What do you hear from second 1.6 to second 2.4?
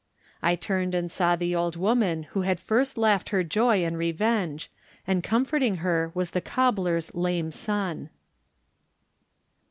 woman